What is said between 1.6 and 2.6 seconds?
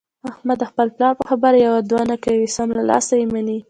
یوه دوه نه کوي،